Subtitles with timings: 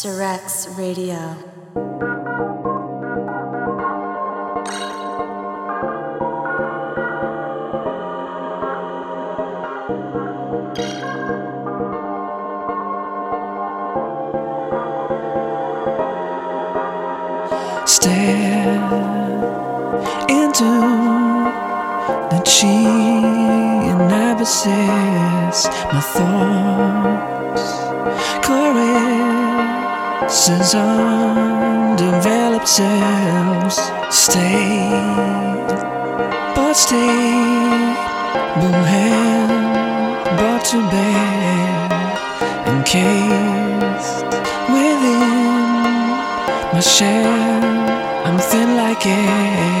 [0.00, 1.36] Cerecs Radio.
[17.84, 18.80] Stare
[20.30, 20.70] into
[22.30, 24.08] the gene and
[25.92, 26.89] my thoughts
[30.40, 33.76] since undeveloped selves
[34.08, 34.88] stay,
[36.54, 37.96] but stayed,
[38.58, 39.52] boom hand
[40.38, 41.90] brought to bear,
[42.72, 44.24] encased
[44.72, 45.20] within
[46.72, 47.64] my shell.
[48.24, 49.79] I'm thin like air.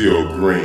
[0.00, 0.59] Still green.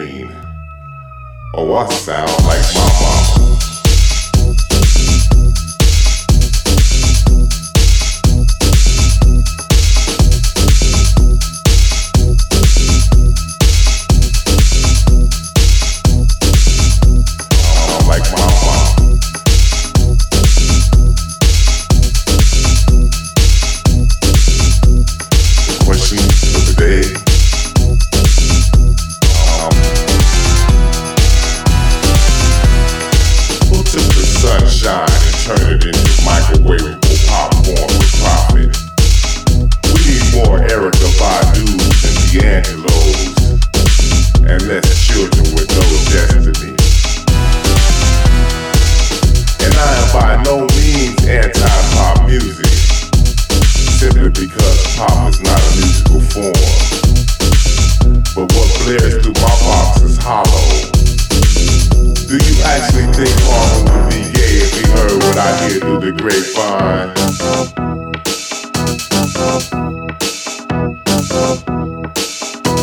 [66.06, 67.10] The grapevine.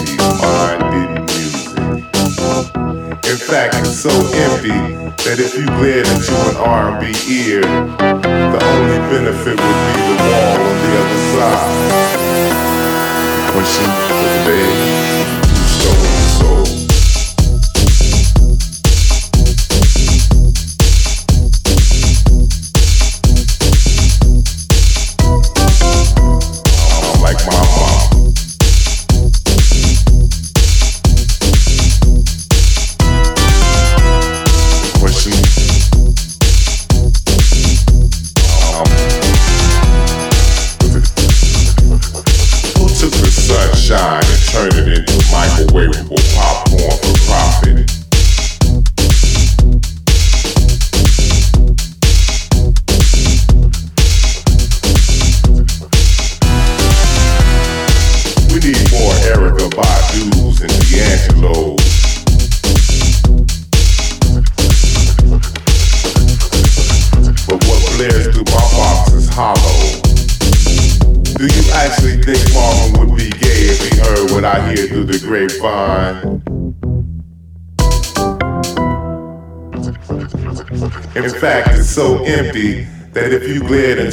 [0.02, 0.82] These mind
[1.30, 1.78] music.
[3.30, 4.74] In fact, it's so empty
[5.22, 10.58] that if you glared into an R&B ear, the only benefit would be the wall
[10.66, 11.70] on the other side.
[13.52, 14.66] Question for the day.
[15.38, 15.51] Who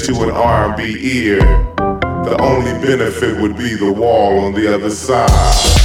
[0.10, 1.39] into an R&B ear,
[1.78, 5.78] the only benefit would be the wall on the other side.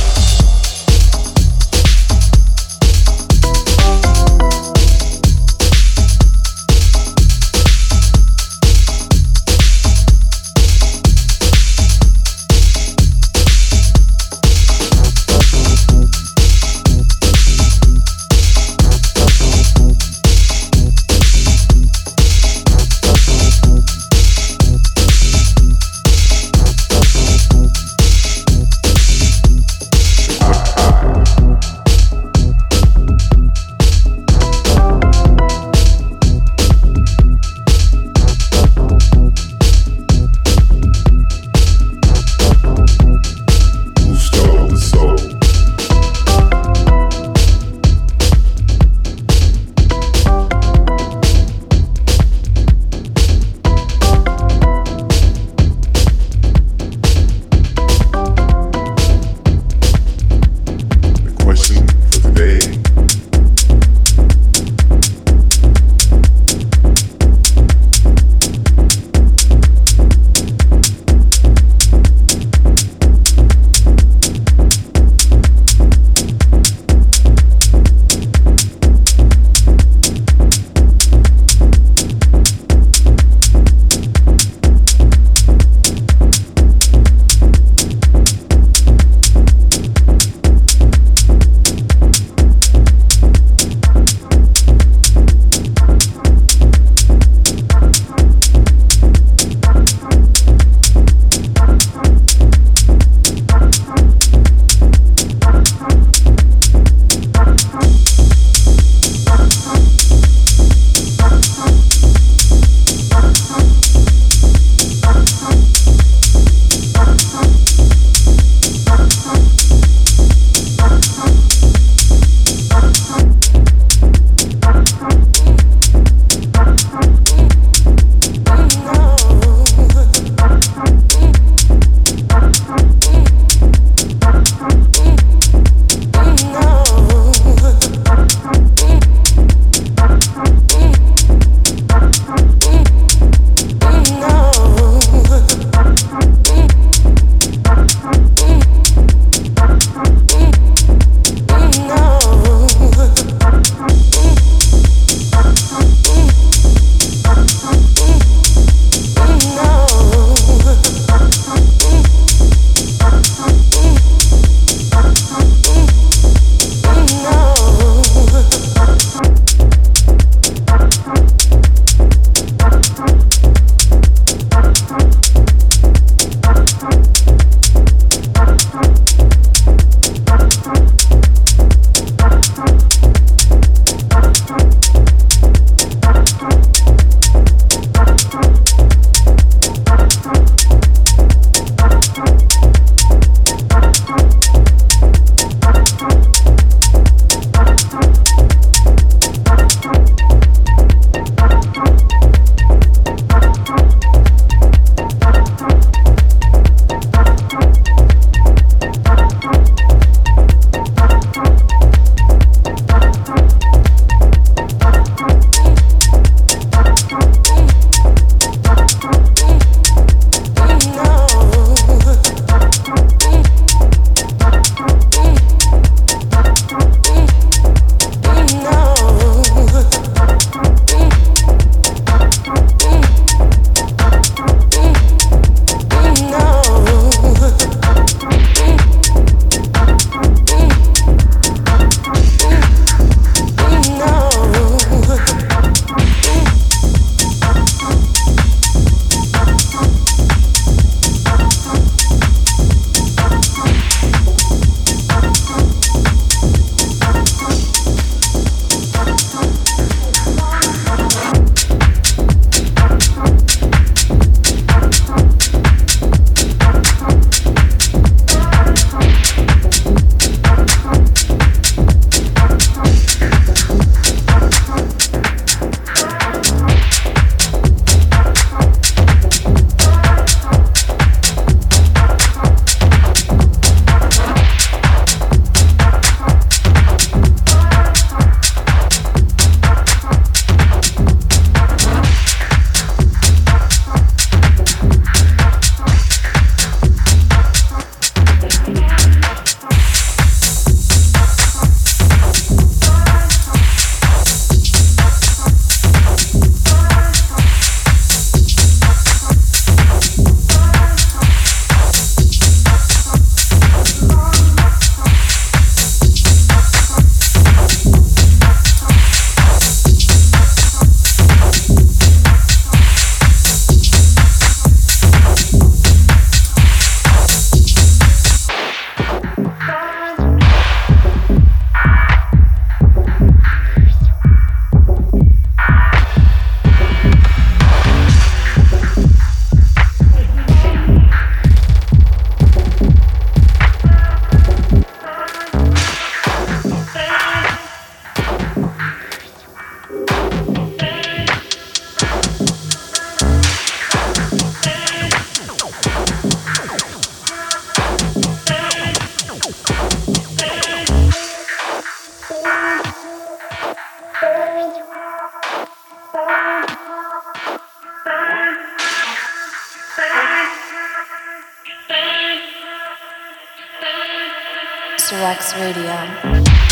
[375.53, 376.64] Radio.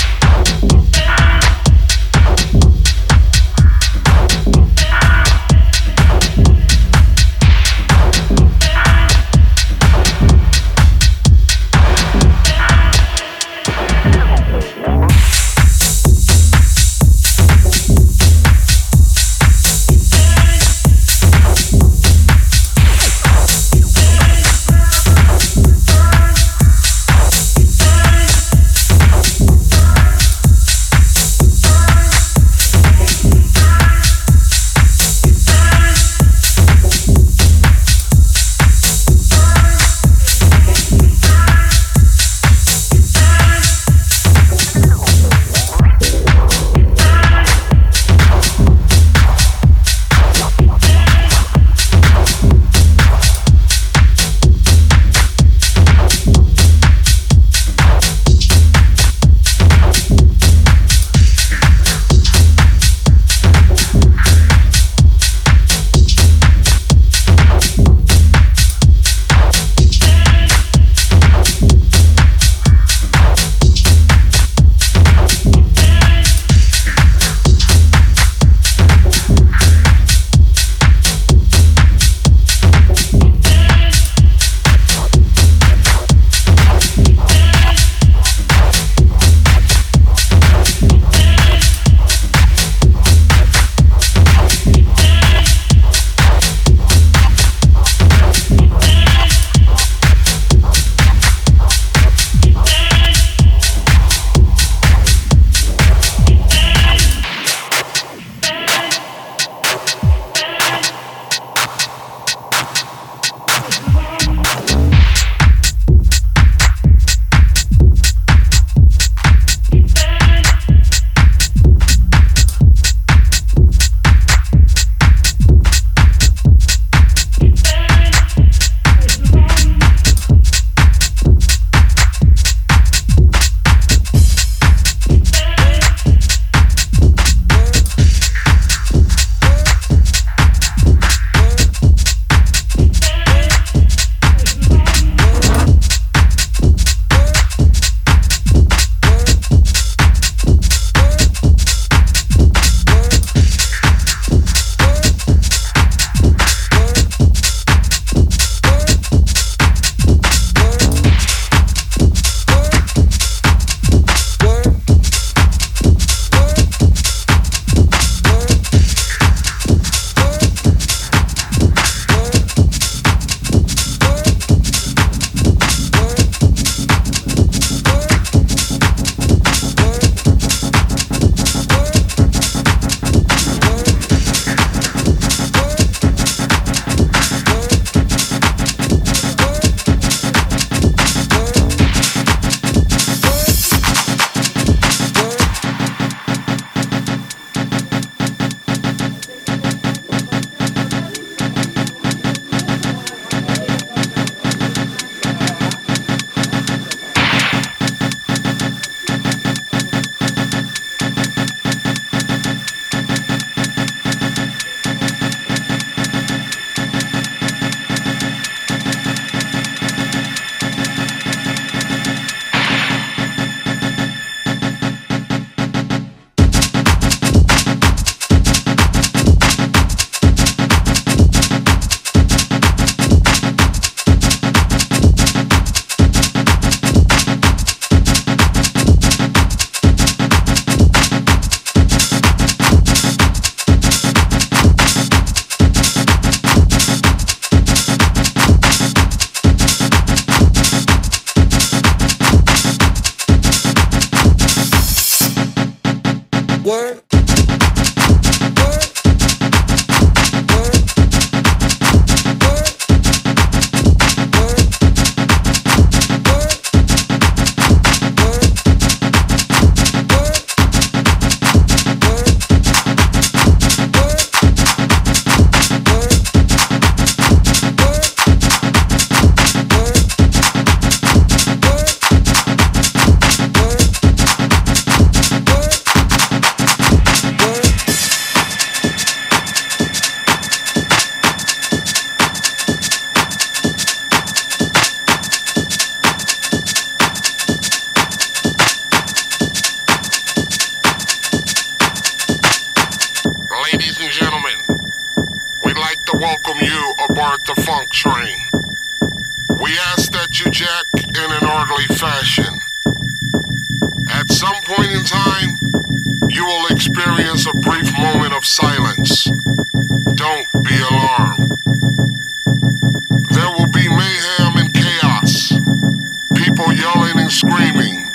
[327.42, 328.06] Screaming.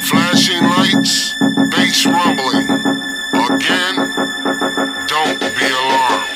[0.00, 1.34] Flashing lights,
[1.72, 2.68] bass rumbling.
[3.48, 3.96] Again,
[5.08, 6.28] don't be alarmed.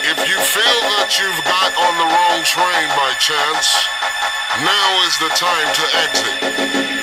[0.00, 3.68] If you feel that you've got on the wrong train by chance,
[4.64, 6.93] now is the time to exit.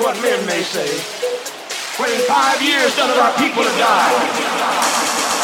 [0.00, 0.88] what men may say,
[2.00, 5.39] when in five years none of our people have died.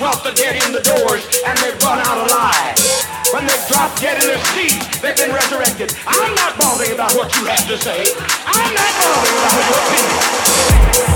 [0.00, 2.76] wealth are dead in the doors and they've run out alive.
[3.32, 5.92] When they drop dead in the sea, they've been resurrected.
[6.06, 8.04] I'm not bothering about what you have to say.
[8.46, 11.15] I'm not bothering about your opinion.